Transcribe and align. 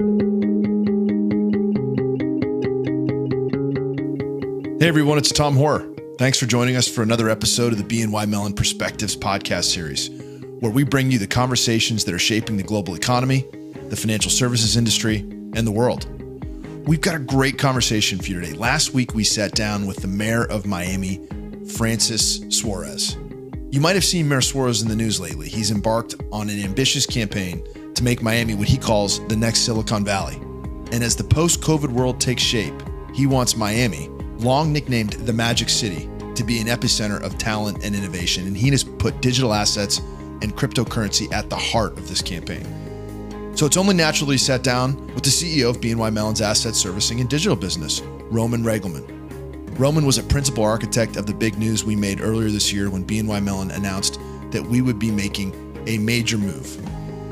Hey 0.00 0.06
everyone, 4.88 5.18
it's 5.18 5.30
Tom 5.30 5.56
Hoare. 5.56 5.86
Thanks 6.16 6.40
for 6.40 6.46
joining 6.46 6.76
us 6.76 6.88
for 6.88 7.02
another 7.02 7.28
episode 7.28 7.74
of 7.74 7.78
the 7.78 7.84
BNY 7.84 8.26
Mellon 8.26 8.54
Perspectives 8.54 9.14
podcast 9.14 9.64
series, 9.64 10.08
where 10.60 10.72
we 10.72 10.84
bring 10.84 11.10
you 11.10 11.18
the 11.18 11.26
conversations 11.26 12.06
that 12.06 12.14
are 12.14 12.18
shaping 12.18 12.56
the 12.56 12.62
global 12.62 12.94
economy, 12.94 13.44
the 13.90 13.96
financial 13.96 14.30
services 14.30 14.78
industry, 14.78 15.18
and 15.18 15.66
the 15.66 15.70
world. 15.70 16.06
We've 16.88 17.02
got 17.02 17.14
a 17.14 17.18
great 17.18 17.58
conversation 17.58 18.20
for 18.20 18.28
you 18.28 18.40
today. 18.40 18.54
Last 18.54 18.94
week, 18.94 19.12
we 19.12 19.22
sat 19.22 19.52
down 19.52 19.86
with 19.86 19.98
the 19.98 20.08
mayor 20.08 20.46
of 20.46 20.64
Miami, 20.64 21.20
Francis 21.76 22.40
Suarez. 22.48 23.18
You 23.68 23.82
might 23.82 23.96
have 23.96 24.04
seen 24.06 24.30
Mayor 24.30 24.40
Suarez 24.40 24.80
in 24.80 24.88
the 24.88 24.96
news 24.96 25.20
lately. 25.20 25.50
He's 25.50 25.70
embarked 25.70 26.14
on 26.32 26.48
an 26.48 26.58
ambitious 26.58 27.04
campaign 27.04 27.62
to 28.00 28.04
make 28.04 28.22
Miami 28.22 28.54
what 28.54 28.66
he 28.66 28.78
calls 28.78 29.24
the 29.28 29.36
next 29.36 29.60
Silicon 29.60 30.06
Valley. 30.06 30.36
And 30.90 31.04
as 31.04 31.14
the 31.14 31.24
post 31.24 31.60
COVID 31.60 31.90
world 31.90 32.18
takes 32.18 32.42
shape, 32.42 32.72
he 33.12 33.26
wants 33.26 33.58
Miami, 33.58 34.08
long 34.38 34.72
nicknamed 34.72 35.12
the 35.12 35.34
Magic 35.34 35.68
City, 35.68 36.08
to 36.34 36.42
be 36.42 36.60
an 36.60 36.66
epicenter 36.66 37.22
of 37.22 37.36
talent 37.36 37.84
and 37.84 37.94
innovation. 37.94 38.46
And 38.46 38.56
he 38.56 38.70
has 38.70 38.82
put 38.82 39.20
digital 39.20 39.52
assets 39.52 39.98
and 40.40 40.56
cryptocurrency 40.56 41.30
at 41.30 41.50
the 41.50 41.56
heart 41.56 41.98
of 41.98 42.08
this 42.08 42.22
campaign. 42.22 42.64
So 43.54 43.66
it's 43.66 43.76
only 43.76 43.94
natural 43.94 44.30
he 44.30 44.38
sat 44.38 44.62
down 44.62 44.96
with 45.08 45.24
the 45.24 45.28
CEO 45.28 45.68
of 45.68 45.82
BNY 45.82 46.10
Mellon's 46.10 46.40
asset 46.40 46.74
servicing 46.74 47.20
and 47.20 47.28
digital 47.28 47.56
business, 47.56 48.00
Roman 48.30 48.62
Regelman. 48.62 49.78
Roman 49.78 50.06
was 50.06 50.16
a 50.16 50.22
principal 50.22 50.64
architect 50.64 51.16
of 51.16 51.26
the 51.26 51.34
big 51.34 51.58
news 51.58 51.84
we 51.84 51.96
made 51.96 52.22
earlier 52.22 52.48
this 52.48 52.72
year 52.72 52.88
when 52.88 53.04
BNY 53.04 53.44
Mellon 53.44 53.70
announced 53.72 54.18
that 54.52 54.62
we 54.62 54.80
would 54.80 54.98
be 54.98 55.10
making 55.10 55.52
a 55.86 55.98
major 55.98 56.38
move, 56.38 56.78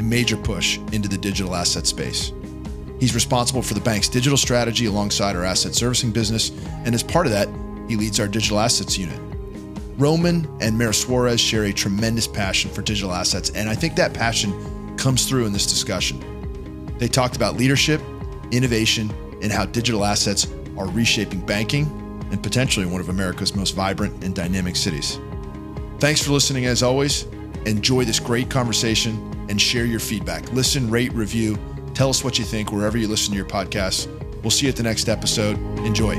major 0.03 0.37
push 0.37 0.79
into 0.93 1.09
the 1.09 1.19
digital 1.19 1.55
asset 1.55 1.87
space. 1.87 2.33
He's 3.01 3.15
responsible 3.15 3.63
for 3.63 3.75
the 3.75 3.81
bank's 3.81 4.09
digital 4.09 4.37
strategy 4.37 4.87
alongside 4.87 5.37
our 5.37 5.45
asset 5.45 5.75
servicing 5.75 6.11
business, 6.11 6.51
and 6.85 6.95
as 6.95 7.03
part 7.03 7.27
of 7.27 7.33
that, 7.33 7.49
he 7.89 7.97
leads 7.97 8.19
our 8.19 8.29
digital 8.29 8.59
assets 8.59 8.99
unit. 8.99 9.21
Roman 9.97 10.49
and 10.61 10.77
Mayor 10.77 10.93
Suarez 10.93 11.41
share 11.41 11.65
a 11.65 11.73
tremendous 11.73 12.27
passion 12.27 12.71
for 12.71 12.83
digital 12.83 13.13
assets, 13.13 13.51
and 13.51 13.69
I 13.69 13.75
think 13.75 13.97
that 13.97 14.15
passion 14.15 14.97
comes 14.97 15.29
through 15.29 15.47
in 15.47 15.53
this 15.53 15.67
discussion. 15.67 16.95
They 16.99 17.09
talked 17.09 17.37
about 17.37 17.57
leadership, 17.57 18.01
innovation, 18.51 19.13
and 19.43 19.53
how 19.53 19.67
digital 19.67 20.05
assets 20.05 20.49
are 20.77 20.89
reshaping 20.89 21.45
banking 21.47 21.87
and 22.31 22.43
potentially 22.43 22.87
one 22.87 23.01
of 23.01 23.09
America's 23.09 23.55
most 23.55 23.75
vibrant 23.75 24.25
and 24.25 24.35
dynamic 24.35 24.77
cities. 24.77 25.19
Thanks 25.99 26.23
for 26.23 26.33
listening 26.33 26.67
as 26.67 26.83
always. 26.83 27.25
Enjoy 27.65 28.05
this 28.05 28.21
great 28.21 28.51
conversation 28.51 29.28
and 29.49 29.61
share 29.61 29.85
your 29.85 30.01
feedback. 30.01 30.51
Listen, 30.53 30.91
rate, 30.91 31.13
review, 31.13 31.57
Tell 31.99 32.11
us 32.11 32.23
what 32.23 32.39
you 32.39 32.45
think 32.45 32.71
wherever 32.71 32.97
you 32.97 33.09
listen 33.09 33.33
to 33.33 33.37
your 33.37 33.45
podcasts. 33.45 34.07
We'll 34.45 34.53
see 34.53 34.67
you 34.67 34.71
at 34.71 34.77
the 34.77 34.85
next 34.85 35.09
episode. 35.09 35.59
Enjoy. 35.85 36.15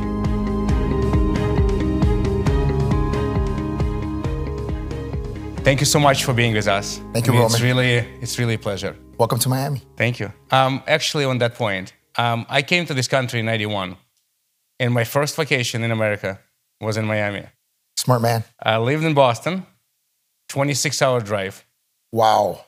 Thank 5.64 5.80
you 5.80 5.86
so 5.86 6.02
much 6.02 6.26
for 6.26 6.34
being 6.34 6.54
with 6.54 6.68
us. 6.68 7.00
Thank 7.14 7.28
you, 7.28 7.32
I 7.32 7.36
mean, 7.36 7.44
Roman. 7.44 7.54
It's 7.54 7.62
really, 7.62 7.94
it's 8.20 8.38
really 8.38 8.56
a 8.56 8.60
pleasure. 8.60 8.94
Welcome 9.18 9.40
to 9.40 9.48
Miami. 9.48 9.82
Thank 9.96 10.20
you. 10.20 10.34
Um, 10.52 10.84
actually, 10.86 11.24
on 11.24 11.38
that 11.38 11.56
point, 11.56 11.94
um, 12.18 12.46
I 12.50 12.62
came 12.62 12.86
to 12.88 12.94
this 12.94 13.08
country 13.08 13.40
in 13.40 13.46
'91, 13.46 13.96
and 14.82 14.94
my 14.94 15.06
first 15.06 15.38
vacation 15.38 15.82
in 15.82 15.92
America 15.92 16.42
was 16.82 16.98
in 16.98 17.06
Miami. 17.06 17.46
Smart 17.96 18.22
man. 18.22 18.44
I 18.62 18.80
lived 18.80 19.06
in 19.06 19.14
Boston, 19.14 19.66
26-hour 20.50 21.22
drive. 21.22 21.66
Wow. 22.12 22.66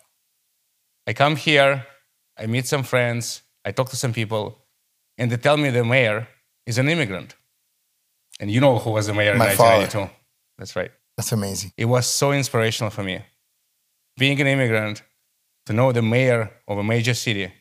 I 1.07 1.13
come 1.13 1.35
here, 1.35 1.85
I 2.37 2.45
meet 2.47 2.67
some 2.67 2.83
friends, 2.83 3.41
I 3.65 3.71
talk 3.71 3.89
to 3.89 3.95
some 3.95 4.13
people, 4.13 4.59
and 5.17 5.31
they 5.31 5.37
tell 5.37 5.57
me 5.57 5.69
the 5.69 5.83
mayor 5.83 6.27
is 6.65 6.77
an 6.77 6.87
immigrant. 6.89 7.35
And 8.39 8.49
you 8.49 8.59
know 8.59 8.79
who 8.79 8.91
was 8.91 9.07
the 9.07 9.13
mayor 9.13 9.35
My 9.35 9.51
in 9.51 9.57
father. 9.57 10.09
That's 10.57 10.75
right. 10.75 10.91
That's 11.17 11.31
amazing. 11.31 11.73
It 11.77 11.85
was 11.85 12.05
so 12.05 12.31
inspirational 12.31 12.89
for 12.89 13.03
me. 13.03 13.21
Being 14.17 14.39
an 14.41 14.47
immigrant, 14.47 15.03
to 15.65 15.73
know 15.73 15.91
the 15.91 16.01
mayor 16.01 16.51
of 16.67 16.77
a 16.77 16.83
major 16.83 17.13
city 17.13 17.51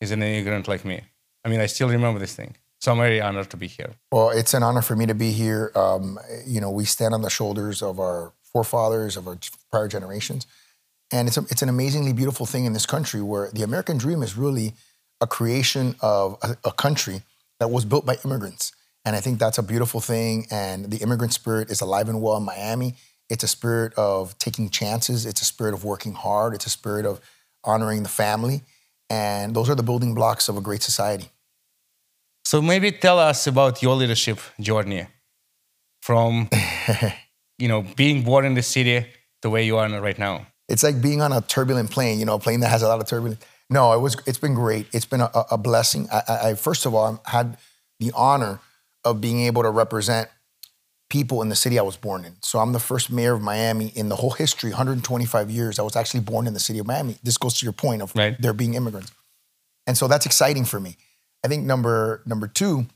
is 0.00 0.10
an 0.10 0.22
immigrant 0.22 0.68
like 0.68 0.84
me. 0.84 1.02
I 1.44 1.48
mean, 1.48 1.60
I 1.60 1.66
still 1.66 1.88
remember 1.88 2.20
this 2.20 2.34
thing. 2.34 2.56
So 2.80 2.92
I'm 2.92 2.98
very 2.98 3.20
honored 3.20 3.50
to 3.50 3.56
be 3.56 3.66
here. 3.66 3.90
Well, 4.12 4.30
it's 4.30 4.54
an 4.54 4.62
honor 4.62 4.82
for 4.82 4.94
me 4.94 5.06
to 5.06 5.14
be 5.14 5.32
here. 5.32 5.72
Um, 5.74 6.18
you 6.46 6.60
know, 6.60 6.70
we 6.70 6.84
stand 6.84 7.12
on 7.12 7.22
the 7.22 7.30
shoulders 7.30 7.82
of 7.82 7.98
our 7.98 8.32
forefathers, 8.42 9.16
of 9.16 9.26
our 9.26 9.38
prior 9.70 9.88
generations. 9.88 10.46
And 11.10 11.26
it's, 11.28 11.36
a, 11.36 11.42
it's 11.50 11.62
an 11.62 11.68
amazingly 11.68 12.12
beautiful 12.12 12.46
thing 12.46 12.64
in 12.64 12.72
this 12.72 12.86
country 12.86 13.22
where 13.22 13.50
the 13.52 13.62
American 13.62 13.96
dream 13.96 14.22
is 14.22 14.36
really 14.36 14.74
a 15.20 15.26
creation 15.26 15.96
of 16.00 16.38
a, 16.42 16.56
a 16.64 16.72
country 16.72 17.22
that 17.60 17.68
was 17.70 17.84
built 17.84 18.04
by 18.04 18.16
immigrants. 18.24 18.72
And 19.04 19.16
I 19.16 19.20
think 19.20 19.38
that's 19.38 19.58
a 19.58 19.62
beautiful 19.62 20.00
thing. 20.00 20.46
And 20.50 20.90
the 20.90 20.98
immigrant 20.98 21.32
spirit 21.32 21.70
is 21.70 21.80
alive 21.80 22.08
and 22.08 22.20
well 22.20 22.36
in 22.36 22.42
Miami. 22.44 22.94
It's 23.30 23.44
a 23.44 23.48
spirit 23.48 23.92
of 23.94 24.38
taking 24.38 24.70
chances, 24.70 25.26
it's 25.26 25.42
a 25.42 25.44
spirit 25.44 25.74
of 25.74 25.84
working 25.84 26.14
hard, 26.14 26.54
it's 26.54 26.66
a 26.66 26.70
spirit 26.70 27.04
of 27.04 27.20
honoring 27.64 28.02
the 28.02 28.08
family. 28.08 28.62
And 29.10 29.54
those 29.54 29.68
are 29.70 29.74
the 29.74 29.82
building 29.82 30.14
blocks 30.14 30.48
of 30.48 30.56
a 30.56 30.60
great 30.60 30.82
society. 30.82 31.28
So 32.44 32.62
maybe 32.62 32.92
tell 32.92 33.18
us 33.18 33.46
about 33.46 33.82
your 33.82 33.94
leadership 33.94 34.38
journey 34.60 35.06
from, 36.00 36.48
you 37.58 37.68
know, 37.68 37.84
being 37.96 38.22
born 38.22 38.46
in 38.46 38.54
the 38.54 38.62
city 38.62 39.06
to 39.42 39.50
where 39.50 39.62
you 39.62 39.76
are 39.76 39.88
right 40.00 40.18
now. 40.18 40.46
It's 40.68 40.82
like 40.82 41.00
being 41.00 41.22
on 41.22 41.32
a 41.32 41.40
turbulent 41.40 41.90
plane, 41.90 42.18
you 42.18 42.26
know, 42.26 42.34
a 42.34 42.38
plane 42.38 42.60
that 42.60 42.68
has 42.68 42.82
a 42.82 42.88
lot 42.88 43.00
of 43.00 43.06
turbulence. 43.06 43.42
No, 43.70 43.92
it 43.92 44.00
was. 44.00 44.16
It's 44.26 44.38
been 44.38 44.54
great. 44.54 44.86
It's 44.92 45.04
been 45.06 45.20
a, 45.20 45.30
a 45.50 45.58
blessing. 45.58 46.08
I, 46.12 46.22
I, 46.50 46.54
first 46.54 46.86
of 46.86 46.94
all 46.94 47.20
I 47.26 47.30
had 47.30 47.58
the 48.00 48.12
honor 48.14 48.60
of 49.04 49.20
being 49.20 49.40
able 49.40 49.62
to 49.62 49.70
represent 49.70 50.28
people 51.10 51.40
in 51.42 51.48
the 51.48 51.56
city 51.56 51.78
I 51.78 51.82
was 51.82 51.96
born 51.96 52.24
in. 52.24 52.36
So 52.42 52.58
I'm 52.58 52.72
the 52.72 52.80
first 52.80 53.10
mayor 53.10 53.34
of 53.34 53.42
Miami 53.42 53.88
in 53.88 54.08
the 54.08 54.16
whole 54.16 54.30
history, 54.30 54.70
125 54.70 55.50
years. 55.50 55.78
I 55.78 55.82
was 55.82 55.96
actually 55.96 56.20
born 56.20 56.46
in 56.46 56.52
the 56.54 56.60
city 56.60 56.78
of 56.78 56.86
Miami. 56.86 57.16
This 57.22 57.38
goes 57.38 57.58
to 57.60 57.66
your 57.66 57.72
point 57.72 58.02
of 58.02 58.12
Right. 58.14 58.40
there 58.40 58.52
being 58.52 58.74
immigrants, 58.74 59.10
and 59.86 59.96
so 59.96 60.06
that's 60.08 60.26
exciting 60.26 60.64
for 60.64 60.78
me. 60.80 60.96
I 61.44 61.48
think 61.48 61.64
number 61.64 62.22
number 62.26 62.46
two, 62.48 62.86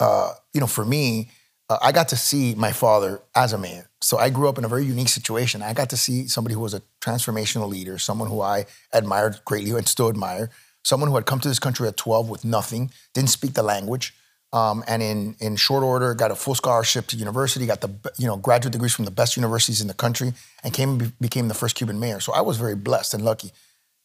uh, 0.00 0.32
you 0.52 0.60
know, 0.60 0.66
for 0.66 0.84
me, 0.84 1.30
uh, 1.72 1.78
I 1.80 1.92
got 1.92 2.08
to 2.08 2.16
see 2.16 2.54
my 2.54 2.72
father 2.72 3.22
as 3.34 3.52
a 3.52 3.58
man. 3.58 3.84
So 4.02 4.18
I 4.18 4.28
grew 4.30 4.48
up 4.48 4.58
in 4.58 4.64
a 4.64 4.68
very 4.68 4.84
unique 4.84 5.08
situation. 5.08 5.62
I 5.62 5.72
got 5.72 5.90
to 5.90 5.96
see 5.96 6.28
somebody 6.28 6.54
who 6.54 6.60
was 6.60 6.74
a 6.74 6.82
transformational 7.00 7.68
leader, 7.68 7.98
someone 7.98 8.28
who 8.28 8.42
I 8.42 8.66
admired 8.92 9.40
greatly 9.44 9.70
and 9.70 9.88
still 9.88 10.08
admire, 10.08 10.50
someone 10.82 11.08
who 11.08 11.14
had 11.14 11.24
come 11.24 11.40
to 11.40 11.48
this 11.48 11.58
country 11.58 11.88
at 11.88 11.96
12 11.96 12.28
with 12.28 12.44
nothing, 12.44 12.90
didn't 13.14 13.30
speak 13.30 13.54
the 13.54 13.62
language, 13.62 14.14
um, 14.52 14.84
and 14.86 15.02
in 15.02 15.34
in 15.40 15.56
short 15.56 15.82
order 15.82 16.12
got 16.14 16.30
a 16.30 16.34
full 16.34 16.54
scholarship 16.54 17.06
to 17.06 17.16
university, 17.16 17.64
got 17.64 17.80
the 17.80 17.90
you 18.18 18.26
know 18.26 18.36
graduate 18.36 18.72
degrees 18.72 18.92
from 18.92 19.06
the 19.06 19.10
best 19.10 19.34
universities 19.36 19.80
in 19.80 19.88
the 19.88 19.94
country, 19.94 20.34
and 20.62 20.74
came 20.74 20.90
and 20.90 20.98
be- 20.98 21.12
became 21.22 21.48
the 21.48 21.54
first 21.54 21.74
Cuban 21.74 21.98
mayor. 21.98 22.20
So 22.20 22.34
I 22.34 22.42
was 22.42 22.58
very 22.58 22.76
blessed 22.76 23.14
and 23.14 23.24
lucky. 23.24 23.52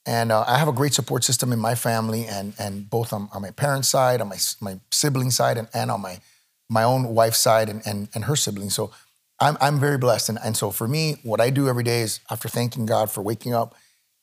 And 0.05 0.31
uh, 0.31 0.45
I 0.47 0.57
have 0.57 0.69
a 0.69 0.78
great 0.79 0.94
support 0.94 1.25
system 1.25 1.51
in 1.51 1.59
my 1.59 1.75
family, 1.75 2.25
and 2.25 2.53
and 2.57 2.89
both 2.89 3.11
on, 3.11 3.28
on 3.34 3.41
my 3.41 3.51
parents' 3.51 3.89
side, 3.89 4.22
on 4.22 4.29
my 4.29 4.38
my 4.61 4.79
sibling 4.89 5.31
side, 5.31 5.57
and, 5.57 5.67
and 5.73 5.91
on 5.91 6.01
my 6.01 6.22
my 6.69 6.83
own 6.83 7.16
wife's 7.16 7.38
side 7.38 7.69
and, 7.69 7.81
and, 7.85 8.09
and 8.13 8.25
her 8.25 8.35
siblings. 8.35 8.75
So 8.75 8.91
I'm, 9.39 9.57
I'm 9.61 9.79
very 9.79 9.97
blessed. 9.97 10.29
And, 10.29 10.39
and 10.44 10.57
so 10.57 10.72
for 10.72 10.88
me, 10.88 11.17
what 11.23 11.39
I 11.39 11.50
do 11.50 11.69
every 11.69 11.83
day 11.83 12.01
is 12.01 12.19
after 12.29 12.50
thanking 12.50 12.85
God 12.85 13.09
for 13.11 13.22
waking 13.22 13.53
up, 13.53 13.75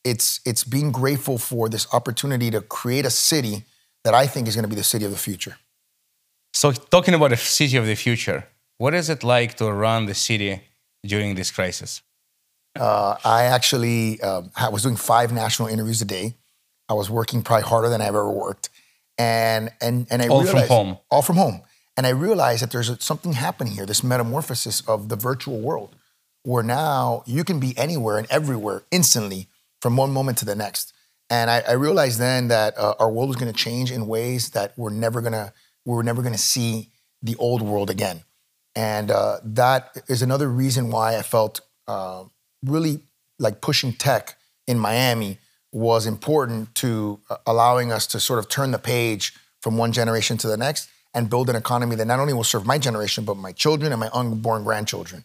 it's, 0.04 0.40
it's 0.44 0.64
being 0.64 0.92
grateful 0.92 1.38
for 1.38 1.68
this 1.68 1.86
opportunity 1.92 2.50
to 2.50 2.60
create 2.60 3.06
a 3.06 3.10
city 3.10 3.64
that 4.04 4.14
I 4.14 4.26
think 4.26 4.48
is 4.48 4.54
going 4.54 4.64
to 4.64 4.68
be 4.68 4.76
the 4.76 4.84
city 4.84 5.04
of 5.04 5.10
the 5.10 5.16
future. 5.16 5.56
So 6.52 6.72
talking 6.72 7.14
about 7.14 7.30
the 7.30 7.36
city 7.36 7.76
of 7.76 7.86
the 7.86 7.94
future, 7.94 8.46
what 8.78 8.94
is 8.94 9.08
it 9.08 9.24
like 9.24 9.54
to 9.56 9.72
run 9.72 10.06
the 10.06 10.14
city 10.14 10.60
during 11.04 11.34
this 11.34 11.50
crisis? 11.50 12.02
Uh, 12.78 13.16
I 13.24 13.44
actually 13.44 14.20
um, 14.20 14.50
I 14.56 14.68
was 14.68 14.82
doing 14.82 14.96
five 14.96 15.32
national 15.32 15.68
interviews 15.68 16.02
a 16.02 16.04
day. 16.04 16.34
I 16.88 16.94
was 16.94 17.08
working 17.08 17.42
probably 17.42 17.64
harder 17.64 17.88
than 17.88 18.00
I've 18.00 18.08
ever 18.08 18.30
worked. 18.30 18.68
And, 19.16 19.70
and, 19.80 20.06
and 20.10 20.20
I 20.20 20.28
All 20.28 20.44
from 20.44 20.66
home? 20.66 20.98
All 21.10 21.22
from 21.22 21.36
home. 21.36 21.62
And 21.96 22.06
I 22.06 22.10
realized 22.10 22.62
that 22.62 22.70
there's 22.70 22.90
something 23.02 23.34
happening 23.34 23.74
here, 23.74 23.86
this 23.86 24.02
metamorphosis 24.02 24.80
of 24.88 25.08
the 25.08 25.16
virtual 25.16 25.60
world, 25.60 25.94
where 26.42 26.62
now 26.62 27.22
you 27.26 27.44
can 27.44 27.60
be 27.60 27.76
anywhere 27.78 28.18
and 28.18 28.26
everywhere 28.30 28.82
instantly 28.90 29.48
from 29.80 29.96
one 29.96 30.12
moment 30.12 30.38
to 30.38 30.44
the 30.44 30.56
next. 30.56 30.92
And 31.30 31.50
I, 31.50 31.60
I 31.60 31.72
realized 31.72 32.18
then 32.18 32.48
that 32.48 32.76
uh, 32.76 32.94
our 32.98 33.10
world 33.10 33.28
was 33.28 33.36
going 33.36 33.52
to 33.52 33.58
change 33.58 33.90
in 33.90 34.06
ways 34.06 34.50
that 34.50 34.72
we're 34.76 34.90
never 34.90 35.20
going 35.20 35.32
to 35.32 35.52
we're 35.86 36.02
never 36.02 36.22
going 36.22 36.34
to 36.34 36.38
see 36.38 36.90
the 37.22 37.36
old 37.36 37.60
world 37.60 37.90
again. 37.90 38.22
And 38.74 39.10
uh, 39.10 39.38
that 39.44 40.02
is 40.08 40.22
another 40.22 40.48
reason 40.48 40.90
why 40.90 41.16
I 41.16 41.22
felt 41.22 41.60
uh, 41.86 42.24
really 42.64 43.00
like 43.38 43.60
pushing 43.60 43.92
tech 43.92 44.36
in 44.66 44.78
Miami 44.78 45.38
was 45.72 46.06
important 46.06 46.74
to 46.76 47.20
uh, 47.28 47.36
allowing 47.46 47.92
us 47.92 48.06
to 48.08 48.20
sort 48.20 48.38
of 48.38 48.48
turn 48.48 48.70
the 48.70 48.78
page 48.78 49.34
from 49.60 49.76
one 49.76 49.92
generation 49.92 50.38
to 50.38 50.48
the 50.48 50.56
next 50.56 50.88
and 51.14 51.30
build 51.30 51.48
an 51.48 51.56
economy 51.56 51.96
that 51.96 52.06
not 52.06 52.18
only 52.18 52.32
will 52.32 52.44
serve 52.44 52.66
my 52.66 52.78
generation, 52.78 53.24
but 53.24 53.36
my 53.36 53.52
children 53.52 53.92
and 53.92 54.00
my 54.00 54.10
unborn 54.12 54.64
grandchildren. 54.64 55.24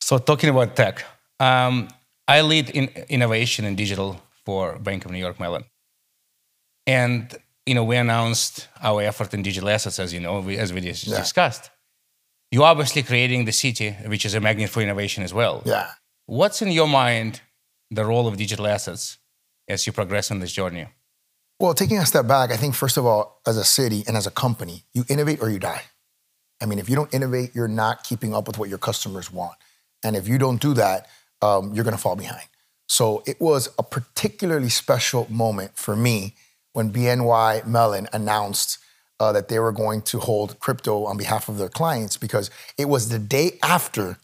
So 0.00 0.18
talking 0.18 0.48
about 0.50 0.74
tech, 0.76 1.04
um, 1.38 1.88
I 2.26 2.40
lead 2.40 2.70
in 2.70 2.88
innovation 3.08 3.64
and 3.64 3.76
digital 3.76 4.20
for 4.44 4.78
Bank 4.78 5.04
of 5.04 5.10
New 5.10 5.18
York 5.18 5.38
Mellon. 5.38 5.64
And 6.86 7.34
you 7.66 7.74
know, 7.74 7.84
we 7.84 7.96
announced 7.96 8.68
our 8.82 9.02
effort 9.02 9.32
in 9.34 9.42
digital 9.42 9.68
assets, 9.68 9.98
as 9.98 10.12
you 10.12 10.20
know, 10.20 10.40
we, 10.40 10.56
as 10.56 10.72
we 10.72 10.80
just 10.80 11.06
Yeah. 11.06 11.18
discussed. 11.18 11.70
You're 12.50 12.64
obviously 12.64 13.02
creating 13.02 13.44
the 13.44 13.52
city, 13.52 13.90
which 14.06 14.24
is 14.24 14.34
a 14.34 14.40
magnet 14.40 14.70
for 14.70 14.80
innovation 14.82 15.22
as 15.22 15.32
well. 15.32 15.62
Yeah. 15.64 15.92
What's 16.26 16.62
in 16.62 16.72
your 16.72 16.88
mind 16.88 17.42
the 17.90 18.04
role 18.04 18.26
of 18.26 18.36
digital 18.36 18.66
assets 18.66 19.18
as 19.68 19.86
you 19.86 19.92
progress 19.92 20.30
on 20.30 20.40
this 20.40 20.52
journey? 20.52 20.86
Well, 21.60 21.74
taking 21.74 21.98
a 21.98 22.06
step 22.06 22.26
back, 22.26 22.50
I 22.50 22.56
think 22.56 22.74
first 22.74 22.96
of 22.96 23.04
all, 23.04 23.42
as 23.46 23.58
a 23.58 23.64
city 23.64 24.02
and 24.08 24.16
as 24.16 24.26
a 24.26 24.30
company, 24.30 24.84
you 24.94 25.04
innovate 25.10 25.42
or 25.42 25.50
you 25.50 25.58
die. 25.58 25.82
I 26.62 26.64
mean, 26.64 26.78
if 26.78 26.88
you 26.88 26.96
don't 26.96 27.12
innovate, 27.12 27.54
you're 27.54 27.68
not 27.68 28.02
keeping 28.02 28.34
up 28.34 28.46
with 28.46 28.56
what 28.56 28.70
your 28.70 28.78
customers 28.78 29.30
want, 29.30 29.56
and 30.02 30.16
if 30.16 30.26
you 30.26 30.38
don't 30.38 30.58
do 30.58 30.72
that, 30.74 31.06
um, 31.42 31.74
you're 31.74 31.84
going 31.84 31.94
to 31.94 32.00
fall 32.00 32.16
behind. 32.16 32.48
So 32.88 33.22
it 33.26 33.38
was 33.42 33.68
a 33.78 33.82
particularly 33.82 34.70
special 34.70 35.26
moment 35.30 35.76
for 35.76 35.94
me 35.94 36.34
when 36.72 36.94
BNY 36.94 37.66
Mellon 37.66 38.08
announced 38.10 38.78
uh, 39.20 39.30
that 39.32 39.48
they 39.48 39.58
were 39.58 39.72
going 39.72 40.00
to 40.02 40.18
hold 40.18 40.58
crypto 40.60 41.04
on 41.04 41.18
behalf 41.18 41.50
of 41.50 41.58
their 41.58 41.68
clients 41.68 42.16
because 42.16 42.50
it 42.78 42.88
was 42.88 43.10
the 43.10 43.18
day 43.18 43.58
after 43.62 44.16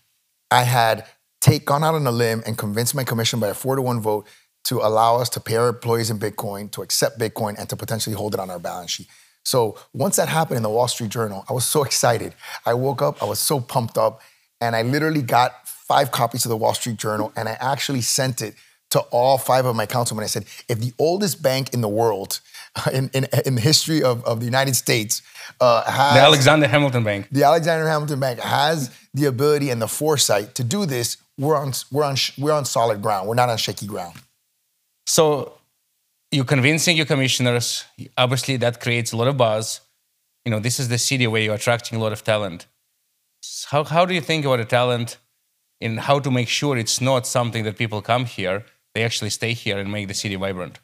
I 0.51 0.63
had 0.63 1.05
take 1.43 1.67
gone 1.67 1.85
out 1.85 1.95
on 1.95 2.07
a 2.07 2.11
limb 2.11 2.43
and 2.47 2.57
convinced 2.57 2.95
my 2.95 3.05
commission 3.05 3.41
by 3.41 3.49
a 3.49 3.55
four 3.55 3.77
to 3.77 3.83
one 3.83 4.01
vote 4.01 4.27
to 4.67 4.81
allow 4.81 5.17
us 5.17 5.29
to 5.31 5.41
pay 5.41 5.57
our 5.57 5.69
employees 5.69 6.11
in 6.11 6.19
Bitcoin, 6.19 6.71
to 6.73 6.83
accept 6.83 7.19
Bitcoin, 7.19 7.59
and 7.59 7.69
to 7.69 7.77
potentially 7.77 8.17
hold 8.17 8.35
it 8.35 8.41
on 8.41 8.51
our 8.51 8.59
balance 8.59 8.91
sheet. 8.91 9.07
So 9.45 9.79
once 9.95 10.17
that 10.17 10.29
happened 10.29 10.57
in 10.57 10.65
the 10.65 10.71
Wall 10.71 10.89
Street 10.89 11.11
Journal, 11.11 11.45
I 11.49 11.53
was 11.53 11.65
so 11.65 11.85
excited. 11.85 12.35
I 12.65 12.75
woke 12.75 13.01
up, 13.01 13.23
I 13.23 13.27
was 13.27 13.39
so 13.39 13.61
pumped 13.61 13.97
up, 13.97 14.21
and 14.61 14.75
I 14.75 14.83
literally 14.83 15.23
got 15.23 15.69
five 15.69 16.11
copies 16.11 16.45
of 16.45 16.49
the 16.49 16.57
Wall 16.57 16.75
Street 16.75 16.97
Journal, 16.97 17.33
and 17.37 17.49
I 17.49 17.57
actually 17.61 18.01
sent 18.01 18.43
it 18.43 18.57
to 18.91 19.01
all 19.13 19.39
five 19.39 19.67
of 19.67 19.77
my 19.77 19.87
councilmen. 19.87 20.25
I 20.25 20.27
said, 20.27 20.47
if 20.69 20.81
the 20.81 20.93
oldest 20.99 21.43
bank 21.43 21.73
in 21.73 21.81
the 21.81 21.89
world, 21.89 22.41
in, 22.93 23.09
in, 23.15 23.27
in 23.45 23.55
the 23.55 23.61
history 23.61 24.03
of, 24.03 24.25
of 24.25 24.41
the 24.41 24.47
United 24.47 24.75
States, 24.75 25.23
uh, 25.61 25.89
has 25.89 26.15
The 26.15 26.23
Alexander 26.23 26.67
Hamilton 26.67 27.05
Bank. 27.05 27.29
the 27.31 27.45
Alexander 27.45 27.87
Hamilton 27.87 28.19
Bank 28.19 28.41
has 28.41 28.91
the 29.15 29.27
ability 29.27 29.71
and 29.71 29.81
the 29.81 29.89
foresight 29.89 30.57
to 30.57 30.65
do 30.65 30.87
this, 30.87 31.19
we're 31.39 31.57
on 31.57 31.73
we're 31.93 32.05
on 32.05 32.17
we're 32.37 32.53
on 32.53 32.65
solid 32.65 33.01
ground. 33.01 33.29
We're 33.29 33.35
not 33.35 33.49
on 33.49 33.59
shaky 33.59 33.87
ground. 33.87 34.15
So 35.07 35.55
you're 36.31 36.45
convincing 36.45 36.97
your 36.97 37.07
commissioners. 37.07 37.85
Obviously, 38.19 38.57
that 38.59 38.81
creates 38.81 39.13
a 39.13 39.17
lot 39.17 39.29
of 39.29 39.37
buzz. 39.37 39.81
You 40.45 40.51
know, 40.51 40.61
this 40.61 40.79
is 40.79 40.89
the 40.89 40.99
city 40.99 41.27
where 41.27 41.43
you're 41.43 41.55
attracting 41.55 41.99
a 41.99 42.03
lot 42.03 42.13
of 42.13 42.23
talent. 42.25 42.67
How, 43.67 43.85
how 43.85 44.05
do 44.05 44.15
you 44.15 44.21
think 44.21 44.45
about 44.45 44.59
the 44.59 44.65
talent 44.65 45.19
and 45.81 46.01
how 46.01 46.19
to 46.19 46.31
make 46.31 46.49
sure 46.49 46.77
it's 46.77 47.01
not 47.01 47.27
something 47.27 47.65
that 47.65 47.79
people 47.79 48.03
come 48.03 48.25
here, 48.25 48.65
they 48.95 49.05
actually 49.05 49.31
stay 49.31 49.53
here 49.53 49.79
and 49.79 49.91
make 49.91 50.09
the 50.09 50.15
city 50.15 50.35
vibrant? 50.35 50.79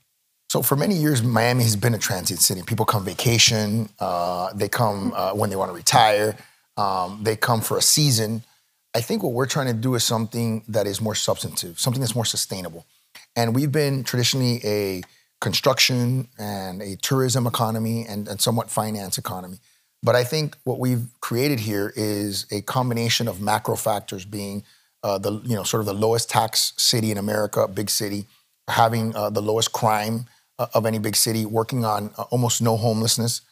So 0.50 0.62
for 0.62 0.76
many 0.76 0.94
years, 0.94 1.22
Miami 1.22 1.62
has 1.62 1.76
been 1.76 1.94
a 1.94 1.98
transit 1.98 2.38
city. 2.38 2.62
People 2.62 2.84
come 2.84 3.04
vacation. 3.04 3.88
Uh, 3.98 4.52
they 4.52 4.68
come 4.68 5.12
uh, 5.16 5.32
when 5.32 5.48
they 5.50 5.56
want 5.56 5.70
to 5.70 5.75
retire. 5.75 6.36
Um, 6.76 7.20
they 7.22 7.36
come 7.36 7.60
for 7.62 7.78
a 7.78 7.82
season. 7.82 8.42
I 8.94 9.00
think 9.00 9.22
what 9.22 9.32
we're 9.32 9.46
trying 9.46 9.68
to 9.68 9.72
do 9.72 9.94
is 9.94 10.04
something 10.04 10.62
that 10.68 10.86
is 10.86 11.00
more 11.00 11.14
substantive, 11.14 11.80
something 11.80 12.00
that's 12.00 12.14
more 12.14 12.26
sustainable. 12.26 12.84
And 13.37 13.55
we've 13.55 13.73
been 13.73 14.05
traditionally 14.05 14.61
a 14.64 15.02
construction 15.40 16.29
and 16.38 16.81
a 16.81 16.96
tourism 16.96 17.46
economy 17.46 18.06
and, 18.08 18.29
and 18.29 18.40
somewhat 18.40 18.70
finance 18.70 19.19
economy. 19.19 19.58
But 20.02 20.17
I 20.17 20.25
think 20.25 20.56
what 20.64 20.79
we've 20.79 21.06
created 21.20 21.61
here 21.61 21.93
is 21.94 22.46
a 22.50 22.61
combination 22.62 23.29
of 23.29 23.40
macro 23.40 23.76
factors 23.76 24.25
being 24.25 24.64
uh, 25.02 25.19
the 25.19 25.32
you 25.44 25.55
know 25.55 25.64
sort 25.64 25.81
of 25.81 25.87
the 25.87 25.94
lowest 25.94 26.31
tax 26.31 26.73
city 26.76 27.11
in 27.11 27.19
America, 27.19 27.67
big 27.69 27.90
city, 27.90 28.26
having 28.69 29.14
uh, 29.17 29.31
the 29.31 29.43
lowest 29.43 29.73
crime 29.73 30.26
uh, 30.58 30.67
of 30.75 30.87
any 30.87 30.99
big 30.99 31.17
city, 31.17 31.44
working 31.46 31.85
on 31.85 32.11
uh, 32.19 32.23
almost 32.31 32.62
no 32.62 32.76
homelessness, 32.76 33.43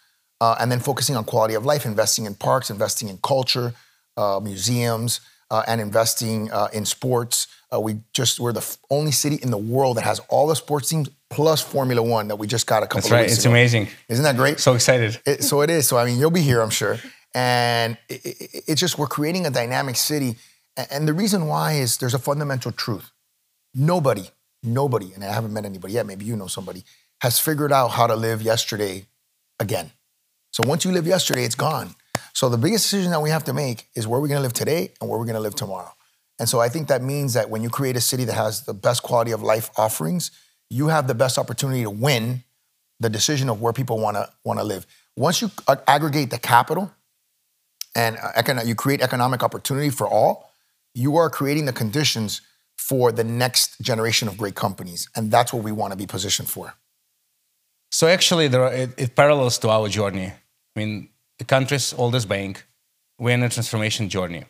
uh, 0.41 0.57
and 0.61 0.71
then 0.71 0.81
focusing 0.81 1.17
on 1.17 1.25
quality 1.25 1.55
of 1.55 1.65
life, 1.65 1.85
investing 1.85 2.25
in 2.25 2.35
parks, 2.35 2.71
investing 2.71 3.09
in 3.09 3.19
culture, 3.19 3.75
uh, 4.17 4.41
museums, 4.41 5.21
uh, 5.51 5.63
and 5.67 5.81
investing 5.81 6.51
uh, 6.53 6.69
in 6.73 6.85
sports. 6.85 7.49
Uh, 7.73 7.81
we 7.81 8.01
just 8.13 8.41
we're 8.41 8.53
the 8.53 8.77
only 8.91 9.13
city 9.13 9.39
in 9.43 9.51
the 9.51 9.59
world 9.59 9.97
that 9.97 10.05
has 10.05 10.21
all 10.29 10.47
the 10.47 10.57
sports 10.57 10.89
teams 10.89 11.09
plus 11.29 11.61
Formula 11.63 12.03
One 12.03 12.29
that 12.29 12.37
we 12.37 12.47
just 12.47 12.67
got 12.67 12.83
a 12.83 12.87
couple 12.87 13.03
That's 13.03 13.11
right. 13.13 13.25
It's 13.25 13.45
ago. 13.45 13.51
amazing. 13.51 13.89
Isn't 14.09 14.25
that 14.25 14.37
great? 14.37 14.59
So 14.61 14.75
excited. 14.75 15.21
It, 15.27 15.45
so 15.45 15.63
it 15.63 15.71
is. 15.71 15.87
So 15.87 15.97
I 15.97 16.05
mean, 16.05 16.19
you'll 16.19 16.31
be 16.31 16.41
here, 16.41 16.61
I'm 16.61 16.71
sure. 16.71 16.99
And 17.35 17.97
it, 18.09 18.25
it, 18.25 18.65
it's 18.69 18.81
just 18.81 18.99
we're 18.99 19.07
creating 19.07 19.47
a 19.47 19.51
dynamic 19.51 19.97
city. 19.97 20.37
And 20.91 21.07
the 21.07 21.13
reason 21.13 21.47
why 21.47 21.75
is 21.75 21.99
there's 21.99 22.15
a 22.15 22.19
fundamental 22.19 22.73
truth. 22.73 23.13
Nobody, 23.75 24.31
nobody, 24.63 25.13
and 25.15 25.23
I 25.23 25.33
haven't 25.33 25.53
met 25.53 25.65
anybody 25.65 25.95
yet. 25.95 26.07
Maybe 26.07 26.25
you 26.25 26.37
know 26.37 26.47
somebody 26.49 26.85
has 27.21 27.39
figured 27.39 27.73
out 27.73 27.89
how 27.89 28.07
to 28.07 28.17
live 28.17 28.43
yesterday 28.43 29.07
again. 29.61 29.93
So 30.53 30.63
once 30.67 30.85
you 30.85 30.91
live 30.91 31.07
yesterday, 31.07 31.45
it's 31.45 31.55
gone. 31.55 31.95
So 32.41 32.49
the 32.49 32.57
biggest 32.57 32.85
decision 32.85 33.11
that 33.11 33.21
we 33.21 33.29
have 33.29 33.45
to 33.45 33.53
make 33.53 33.89
is 33.95 34.09
where 34.09 34.19
we're 34.19 34.29
going 34.29 34.39
to 34.39 34.43
live 34.43 34.55
today 34.55 34.95
and 34.99 35.11
where 35.11 35.19
we're 35.19 35.27
going 35.27 35.35
to 35.35 35.43
live 35.43 35.55
tomorrow. 35.55 35.93
And 36.39 36.49
so 36.49 36.59
I 36.59 36.71
think 36.71 36.89
that 36.89 37.03
means 37.03 37.35
that 37.35 37.51
when 37.51 37.63
you 37.63 37.69
create 37.69 37.99
a 37.99 38.01
city 38.01 38.25
that 38.25 38.33
has 38.33 38.65
the 38.65 38.73
best 38.73 39.03
quality 39.03 39.33
of 39.33 39.43
life 39.43 39.69
offerings, 39.77 40.31
you 40.71 40.89
have 40.89 41.07
the 41.07 41.15
best 41.15 41.37
opportunity 41.37 41.83
to 41.83 41.91
win 41.91 42.43
the 42.99 43.11
decision 43.11 43.51
of 43.51 43.61
where 43.61 43.75
people 43.75 43.99
want 43.99 44.17
to 44.17 44.27
want 44.43 44.59
to 44.59 44.65
live. 44.65 44.87
Once 45.19 45.43
you 45.43 45.51
aggregate 45.87 46.31
the 46.31 46.39
capital 46.39 46.91
and 47.95 48.17
uh, 48.17 48.63
you 48.65 48.75
create 48.75 49.03
economic 49.03 49.43
opportunity 49.43 49.91
for 49.91 50.09
all, 50.09 50.51
you 50.95 51.19
are 51.19 51.29
creating 51.29 51.67
the 51.67 51.75
conditions 51.75 52.41
for 52.79 53.13
the 53.13 53.23
next 53.23 53.79
generation 53.83 54.29
of 54.29 54.39
great 54.39 54.55
companies, 54.55 55.11
and 55.15 55.31
that's 55.31 55.53
what 55.53 55.63
we 55.63 55.73
want 55.73 55.93
to 55.93 55.97
be 55.99 56.07
positioned 56.07 56.49
for. 56.49 56.73
So 57.91 58.07
actually, 58.07 58.47
are, 58.47 58.73
it, 58.73 58.95
it 58.97 59.15
parallels 59.15 59.59
to 59.59 59.69
our 59.69 59.91
journey. 59.91 60.29
I 60.29 60.81
mean, 60.81 61.11
the 61.41 61.45
country's 61.45 61.95
oldest 61.95 62.29
bank, 62.29 62.67
we're 63.19 63.35
in 63.35 63.43
a 63.43 63.49
transformation 63.49 64.11
journey. 64.11 64.45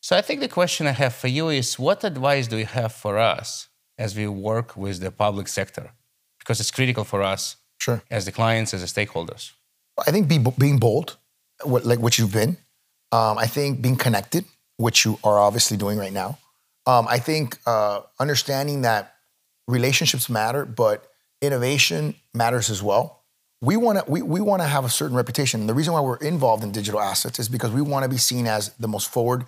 So 0.00 0.16
I 0.16 0.22
think 0.22 0.40
the 0.40 0.48
question 0.48 0.86
I 0.86 0.92
have 0.92 1.14
for 1.14 1.28
you 1.28 1.50
is, 1.50 1.78
what 1.78 2.02
advice 2.02 2.46
do 2.48 2.56
you 2.56 2.64
have 2.64 2.92
for 2.94 3.18
us 3.18 3.68
as 3.98 4.16
we 4.16 4.26
work 4.26 4.74
with 4.74 5.00
the 5.00 5.10
public 5.10 5.48
sector? 5.48 5.90
Because 6.38 6.58
it's 6.60 6.70
critical 6.70 7.04
for 7.04 7.22
us 7.22 7.56
Sure. 7.78 8.02
as 8.10 8.24
the 8.24 8.32
clients, 8.32 8.72
as 8.72 8.80
the 8.80 8.90
stakeholders. 9.00 9.52
I 10.06 10.10
think 10.10 10.28
be, 10.28 10.38
being 10.58 10.78
bold, 10.78 11.18
what, 11.62 11.84
like 11.84 11.98
what 11.98 12.18
you've 12.18 12.32
been. 12.32 12.56
Um, 13.12 13.36
I 13.36 13.46
think 13.46 13.82
being 13.82 13.96
connected, 13.96 14.46
which 14.78 15.04
you 15.04 15.18
are 15.22 15.38
obviously 15.38 15.76
doing 15.76 15.98
right 15.98 16.12
now. 16.12 16.38
Um, 16.86 17.06
I 17.06 17.18
think 17.18 17.58
uh, 17.66 18.00
understanding 18.18 18.80
that 18.82 19.14
relationships 19.68 20.30
matter, 20.30 20.64
but 20.64 21.06
innovation 21.42 22.14
matters 22.32 22.70
as 22.70 22.82
well. 22.82 23.21
We 23.62 23.76
want 23.76 23.98
to 24.04 24.04
we, 24.10 24.20
we 24.22 24.40
want 24.40 24.60
to 24.60 24.66
have 24.68 24.84
a 24.84 24.88
certain 24.90 25.16
reputation. 25.16 25.60
And 25.60 25.68
the 25.68 25.74
reason 25.74 25.92
why 25.94 26.00
we're 26.00 26.16
involved 26.16 26.64
in 26.64 26.72
digital 26.72 27.00
assets 27.00 27.38
is 27.38 27.48
because 27.48 27.70
we 27.70 27.80
want 27.80 28.02
to 28.02 28.08
be 28.08 28.16
seen 28.18 28.46
as 28.48 28.70
the 28.80 28.88
most 28.88 29.08
forward 29.08 29.44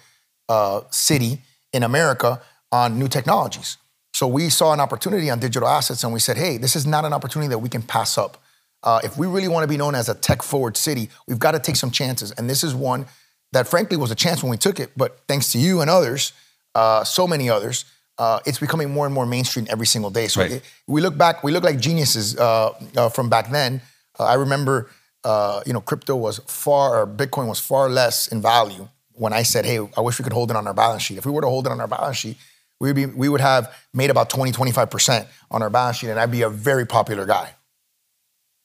uh, 0.48 0.82
city 0.90 1.42
in 1.72 1.82
America 1.82 2.40
on 2.70 2.96
new 2.98 3.08
technologies. 3.08 3.76
So 4.12 4.28
we 4.28 4.48
saw 4.50 4.72
an 4.72 4.78
opportunity 4.78 5.28
on 5.30 5.40
digital 5.40 5.68
assets, 5.68 6.04
and 6.04 6.12
we 6.12 6.20
said, 6.20 6.36
"Hey, 6.36 6.56
this 6.58 6.76
is 6.76 6.86
not 6.86 7.04
an 7.04 7.12
opportunity 7.12 7.48
that 7.48 7.58
we 7.58 7.68
can 7.68 7.82
pass 7.82 8.16
up. 8.16 8.40
Uh, 8.84 9.00
if 9.02 9.18
we 9.18 9.26
really 9.26 9.48
want 9.48 9.64
to 9.64 9.68
be 9.68 9.76
known 9.76 9.96
as 9.96 10.08
a 10.08 10.14
tech-forward 10.14 10.76
city, 10.76 11.10
we've 11.26 11.40
got 11.40 11.52
to 11.52 11.58
take 11.58 11.74
some 11.76 11.90
chances." 11.90 12.30
And 12.38 12.48
this 12.48 12.62
is 12.62 12.72
one 12.72 13.06
that, 13.52 13.66
frankly, 13.66 13.96
was 13.96 14.12
a 14.12 14.14
chance 14.14 14.42
when 14.44 14.50
we 14.50 14.56
took 14.56 14.78
it. 14.78 14.90
But 14.96 15.18
thanks 15.26 15.50
to 15.52 15.58
you 15.58 15.80
and 15.80 15.90
others, 15.90 16.32
uh, 16.76 17.02
so 17.02 17.26
many 17.26 17.50
others, 17.50 17.84
uh, 18.18 18.38
it's 18.46 18.60
becoming 18.60 18.90
more 18.90 19.06
and 19.06 19.14
more 19.14 19.26
mainstream 19.26 19.66
every 19.68 19.86
single 19.86 20.10
day. 20.10 20.28
So 20.28 20.40
Right. 20.42 20.52
it- 20.52 20.64
we 20.86 21.00
look 21.00 21.18
back, 21.18 21.42
we 21.42 21.50
look 21.50 21.64
like 21.64 21.80
geniuses 21.80 22.36
uh, 22.36 22.70
uh, 22.96 23.08
from 23.08 23.28
back 23.28 23.50
then. 23.50 23.80
Uh, 24.18 24.24
I 24.24 24.34
remember, 24.34 24.90
uh, 25.24 25.62
you 25.66 25.72
know, 25.72 25.80
crypto 25.80 26.16
was 26.16 26.38
far, 26.46 27.00
or 27.02 27.06
Bitcoin 27.06 27.48
was 27.48 27.60
far 27.60 27.88
less 27.88 28.28
in 28.28 28.40
value 28.40 28.88
when 29.12 29.32
I 29.32 29.42
said, 29.42 29.64
hey, 29.64 29.78
I 29.96 30.00
wish 30.00 30.18
we 30.18 30.22
could 30.22 30.32
hold 30.32 30.50
it 30.50 30.56
on 30.56 30.66
our 30.66 30.74
balance 30.74 31.02
sheet. 31.02 31.18
If 31.18 31.26
we 31.26 31.32
were 31.32 31.40
to 31.42 31.48
hold 31.48 31.66
it 31.66 31.72
on 31.72 31.80
our 31.80 31.88
balance 31.88 32.16
sheet, 32.16 32.36
we 32.80 32.88
would, 32.88 32.96
be, 32.96 33.06
we 33.06 33.28
would 33.28 33.40
have 33.40 33.72
made 33.92 34.10
about 34.10 34.28
20, 34.30 34.52
25% 34.52 35.26
on 35.50 35.62
our 35.62 35.70
balance 35.70 35.98
sheet, 35.98 36.10
and 36.10 36.18
I'd 36.18 36.30
be 36.30 36.42
a 36.42 36.50
very 36.50 36.86
popular 36.86 37.24
guy. 37.24 37.54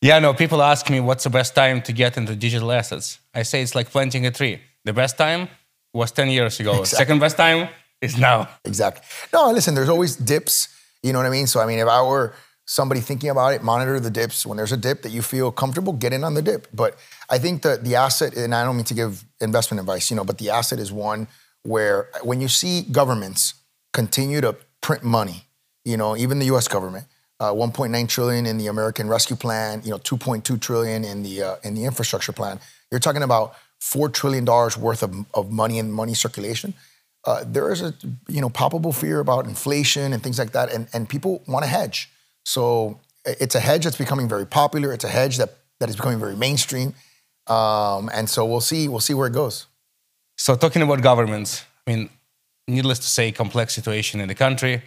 Yeah, 0.01 0.19
no, 0.19 0.33
people 0.33 0.61
ask 0.61 0.89
me 0.89 0.99
what's 1.01 1.25
the 1.25 1.29
best 1.29 1.55
time 1.55 1.81
to 1.83 1.91
get 1.93 2.17
into 2.17 2.35
digital 2.35 2.71
assets. 2.71 3.19
I 3.33 3.43
say 3.43 3.61
it's 3.61 3.75
like 3.75 3.89
planting 3.89 4.25
a 4.25 4.31
tree. 4.31 4.61
The 4.85 4.93
best 4.93 5.17
time 5.17 5.49
was 5.93 6.11
10 6.11 6.29
years 6.29 6.59
ago. 6.59 6.71
Exactly. 6.79 6.97
Second 6.97 7.19
best 7.19 7.37
time 7.37 7.69
is 8.01 8.17
now. 8.17 8.47
Exactly. 8.63 9.03
No, 9.33 9.51
listen, 9.51 9.75
there's 9.75 9.89
always 9.89 10.15
dips. 10.15 10.69
You 11.03 11.13
know 11.13 11.19
what 11.19 11.25
I 11.25 11.29
mean? 11.29 11.47
So, 11.47 11.59
I 11.59 11.65
mean, 11.65 11.79
if 11.79 11.87
I 11.87 12.01
were 12.01 12.33
somebody 12.69 13.01
thinking 13.01 13.31
about 13.31 13.51
it, 13.51 13.63
monitor 13.63 13.99
the 13.99 14.11
dips. 14.11 14.45
When 14.45 14.55
there's 14.57 14.71
a 14.71 14.77
dip 14.77 15.01
that 15.01 15.09
you 15.09 15.23
feel 15.23 15.51
comfortable, 15.51 15.91
get 15.91 16.13
in 16.13 16.23
on 16.23 16.35
the 16.35 16.41
dip. 16.43 16.67
But 16.71 16.99
I 17.27 17.39
think 17.39 17.63
that 17.63 17.83
the 17.83 17.95
asset, 17.95 18.37
and 18.37 18.53
I 18.53 18.63
don't 18.63 18.75
mean 18.75 18.85
to 18.85 18.93
give 18.93 19.25
investment 19.41 19.79
advice, 19.79 20.11
you 20.11 20.15
know, 20.15 20.23
but 20.23 20.37
the 20.37 20.51
asset 20.51 20.77
is 20.77 20.91
one 20.91 21.27
where 21.63 22.09
when 22.21 22.41
you 22.41 22.47
see 22.47 22.83
governments 22.83 23.55
continue 23.91 24.39
to 24.41 24.55
print 24.81 25.03
money, 25.03 25.45
you 25.83 25.97
know, 25.97 26.15
even 26.15 26.37
the 26.37 26.45
U.S. 26.45 26.67
government, 26.67 27.07
uh, 27.39 27.51
1.9 27.51 28.07
trillion 28.07 28.45
in 28.45 28.59
the 28.59 28.67
American 28.67 29.09
Rescue 29.09 29.35
Plan, 29.35 29.81
you 29.83 29.89
know, 29.89 29.97
2.2 29.97 30.61
trillion 30.61 31.03
in 31.03 31.23
the 31.23 31.41
uh, 31.41 31.55
in 31.63 31.73
the 31.73 31.85
infrastructure 31.85 32.33
plan. 32.33 32.59
You're 32.91 32.99
talking 32.99 33.23
about 33.23 33.55
four 33.79 34.09
trillion 34.09 34.45
dollars 34.45 34.77
worth 34.77 35.01
of, 35.01 35.25
of 35.33 35.51
money 35.51 35.79
and 35.79 35.91
money 35.91 36.13
circulation. 36.13 36.75
Uh, 37.25 37.43
there 37.47 37.71
is 37.71 37.81
a 37.81 37.95
you 38.27 38.41
know 38.41 38.49
palpable 38.49 38.93
fear 38.93 39.19
about 39.19 39.47
inflation 39.47 40.13
and 40.13 40.21
things 40.21 40.37
like 40.37 40.51
that, 40.51 40.71
and 40.71 40.87
and 40.93 41.09
people 41.09 41.41
want 41.47 41.63
to 41.63 41.69
hedge. 41.69 42.11
So 42.49 42.99
it's 43.25 43.53
a 43.53 43.59
hedge 43.59 43.83
that's 43.83 44.01
becoming 44.05 44.27
very 44.27 44.47
popular. 44.47 44.91
It's 44.91 45.03
a 45.11 45.13
hedge 45.19 45.37
that 45.37 45.49
that 45.79 45.89
is 45.89 45.95
becoming 45.95 46.19
very 46.19 46.35
mainstream. 46.35 46.95
Um, 47.45 48.09
and 48.11 48.27
so 48.27 48.43
we'll 48.43 48.67
see 48.71 48.87
we'll 48.87 49.05
see 49.09 49.13
where 49.13 49.27
it 49.27 49.33
goes. 49.33 49.67
So 50.35 50.55
talking 50.55 50.81
about 50.81 51.01
governments, 51.01 51.51
I 51.85 51.91
mean, 51.91 52.09
needless 52.67 52.99
to 52.99 53.09
say, 53.17 53.31
complex 53.31 53.75
situation 53.75 54.19
in 54.19 54.27
the 54.27 54.35
country, 54.45 54.81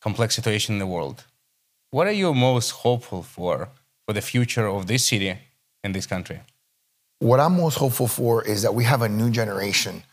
complex 0.00 0.34
situation 0.34 0.74
in 0.76 0.78
the 0.78 0.86
world. 0.86 1.24
What 1.90 2.06
are 2.06 2.16
you 2.22 2.32
most 2.32 2.70
hopeful 2.84 3.22
for 3.22 3.68
for 4.06 4.12
the 4.14 4.22
future 4.22 4.66
of 4.66 4.86
this 4.86 5.02
city 5.06 5.32
and 5.84 5.94
this 5.94 6.06
country? 6.06 6.40
What 7.18 7.38
I'm 7.38 7.56
most 7.64 7.76
hopeful 7.76 8.08
for 8.08 8.42
is 8.52 8.62
that 8.62 8.74
we 8.74 8.84
have 8.84 9.02
a 9.02 9.10
new 9.20 9.30
generation 9.30 10.04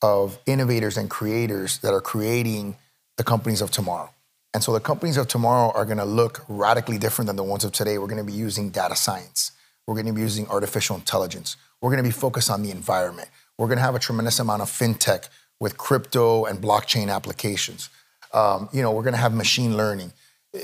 of 0.00 0.38
innovators 0.46 0.96
and 0.96 1.10
creators 1.10 1.78
that 1.78 1.92
are 1.92 2.04
creating 2.12 2.76
the 3.16 3.24
companies 3.24 3.60
of 3.60 3.70
tomorrow. 3.72 4.10
And 4.54 4.62
so 4.64 4.72
the 4.72 4.80
companies 4.80 5.16
of 5.16 5.28
tomorrow 5.28 5.70
are 5.74 5.84
going 5.84 5.98
to 5.98 6.04
look 6.04 6.44
radically 6.48 6.98
different 6.98 7.26
than 7.26 7.36
the 7.36 7.44
ones 7.44 7.64
of 7.64 7.72
today. 7.72 7.98
We're 7.98 8.06
going 8.06 8.18
to 8.18 8.24
be 8.24 8.32
using 8.32 8.70
data 8.70 8.96
science. 8.96 9.52
We're 9.86 9.94
going 9.94 10.06
to 10.06 10.12
be 10.12 10.20
using 10.20 10.48
artificial 10.48 10.96
intelligence. 10.96 11.56
We're 11.80 11.90
going 11.90 12.02
to 12.02 12.08
be 12.08 12.12
focused 12.12 12.50
on 12.50 12.62
the 12.62 12.70
environment. 12.70 13.28
We're 13.56 13.66
going 13.66 13.78
to 13.78 13.84
have 13.84 13.94
a 13.94 13.98
tremendous 13.98 14.38
amount 14.38 14.62
of 14.62 14.68
fintech 14.68 15.28
with 15.60 15.76
crypto 15.76 16.44
and 16.44 16.60
blockchain 16.60 17.12
applications. 17.14 17.90
Um, 18.32 18.68
you 18.72 18.82
know, 18.82 18.90
we're 18.92 19.02
going 19.02 19.14
to 19.14 19.20
have 19.20 19.34
machine 19.34 19.76
learning. 19.76 20.12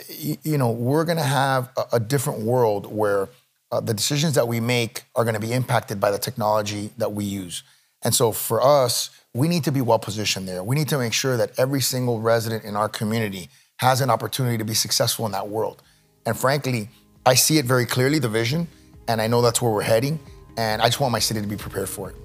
You 0.08 0.58
know, 0.58 0.70
we're 0.70 1.04
going 1.04 1.18
to 1.18 1.24
have 1.24 1.70
a, 1.76 1.96
a 1.96 2.00
different 2.00 2.40
world 2.40 2.90
where 2.90 3.28
uh, 3.70 3.80
the 3.80 3.94
decisions 3.94 4.34
that 4.34 4.46
we 4.46 4.60
make 4.60 5.04
are 5.14 5.24
going 5.24 5.34
to 5.34 5.40
be 5.40 5.52
impacted 5.52 6.00
by 6.00 6.10
the 6.10 6.18
technology 6.18 6.90
that 6.98 7.12
we 7.12 7.24
use. 7.24 7.62
And 8.02 8.14
so 8.14 8.32
for 8.32 8.62
us, 8.62 9.10
we 9.34 9.48
need 9.48 9.64
to 9.64 9.72
be 9.72 9.80
well 9.80 9.98
positioned 9.98 10.46
there. 10.46 10.62
We 10.62 10.76
need 10.76 10.88
to 10.90 10.98
make 10.98 11.12
sure 11.12 11.36
that 11.36 11.58
every 11.58 11.80
single 11.80 12.20
resident 12.20 12.64
in 12.64 12.76
our 12.76 12.88
community 12.88 13.48
has 13.78 14.00
an 14.00 14.10
opportunity 14.10 14.58
to 14.58 14.64
be 14.64 14.74
successful 14.74 15.26
in 15.26 15.32
that 15.32 15.48
world. 15.48 15.82
And 16.26 16.36
frankly, 16.36 16.88
I 17.26 17.34
see 17.34 17.58
it 17.58 17.64
very 17.64 17.86
clearly, 17.86 18.18
the 18.18 18.28
vision, 18.28 18.68
and 19.08 19.20
I 19.20 19.26
know 19.26 19.42
that's 19.42 19.60
where 19.60 19.72
we're 19.72 19.82
heading. 19.82 20.20
And 20.56 20.80
I 20.80 20.86
just 20.86 21.00
want 21.00 21.12
my 21.12 21.18
city 21.18 21.40
to 21.40 21.46
be 21.46 21.56
prepared 21.56 21.88
for 21.88 22.10
it. 22.10 22.16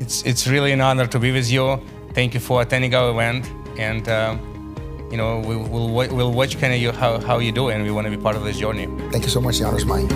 It's, 0.00 0.22
it's 0.22 0.46
really 0.46 0.72
an 0.72 0.80
honor 0.80 1.06
to 1.06 1.18
be 1.18 1.32
with 1.32 1.50
you. 1.50 1.80
Thank 2.14 2.34
you 2.34 2.40
for 2.40 2.62
attending 2.62 2.94
our 2.94 3.10
event. 3.10 3.46
And, 3.78 4.08
uh, 4.08 4.36
you 5.10 5.16
know, 5.16 5.40
we, 5.40 5.56
will 5.56 5.92
we'll 5.92 6.32
watch 6.32 6.58
kind 6.58 6.72
of 6.72 6.80
you, 6.80 6.92
how, 6.92 7.20
how 7.20 7.38
you 7.38 7.52
do, 7.52 7.68
and 7.68 7.84
we 7.84 7.90
want 7.90 8.06
to 8.06 8.10
be 8.10 8.16
part 8.16 8.36
of 8.36 8.44
this 8.44 8.58
journey. 8.58 8.86
Thank 9.10 9.24
you 9.24 9.30
so 9.30 9.40
much. 9.40 9.58
The 9.58 9.66
honor's 9.66 9.84
mine. 9.84 10.08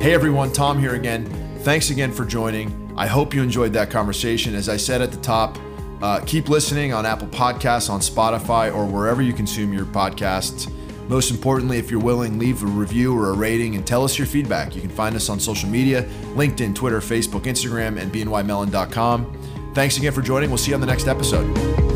Hey, 0.00 0.14
everyone. 0.14 0.52
Tom 0.52 0.80
here 0.80 0.94
again. 0.94 1.26
Thanks 1.60 1.90
again 1.90 2.10
for 2.12 2.24
joining. 2.24 2.92
I 2.96 3.06
hope 3.06 3.34
you 3.34 3.42
enjoyed 3.42 3.72
that 3.74 3.90
conversation. 3.90 4.54
As 4.54 4.68
I 4.68 4.76
said 4.76 5.02
at 5.02 5.12
the 5.12 5.20
top, 5.20 5.58
uh, 6.02 6.20
keep 6.26 6.48
listening 6.48 6.92
on 6.92 7.06
Apple 7.06 7.28
Podcasts, 7.28 7.88
on 7.88 8.00
Spotify, 8.00 8.74
or 8.74 8.84
wherever 8.84 9.22
you 9.22 9.32
consume 9.32 9.72
your 9.72 9.86
podcasts. 9.86 10.70
Most 11.08 11.30
importantly, 11.30 11.78
if 11.78 11.90
you're 11.90 12.00
willing, 12.00 12.38
leave 12.38 12.62
a 12.62 12.66
review 12.66 13.16
or 13.16 13.30
a 13.30 13.32
rating 13.32 13.76
and 13.76 13.86
tell 13.86 14.04
us 14.04 14.18
your 14.18 14.26
feedback. 14.26 14.74
You 14.74 14.80
can 14.80 14.90
find 14.90 15.14
us 15.14 15.28
on 15.28 15.38
social 15.38 15.68
media 15.68 16.02
LinkedIn, 16.34 16.74
Twitter, 16.74 17.00
Facebook, 17.00 17.42
Instagram, 17.42 18.00
and 18.00 18.12
bnymellon.com. 18.12 19.72
Thanks 19.74 19.96
again 19.96 20.12
for 20.12 20.22
joining. 20.22 20.50
We'll 20.50 20.58
see 20.58 20.70
you 20.70 20.74
on 20.74 20.80
the 20.80 20.86
next 20.86 21.06
episode. 21.06 21.91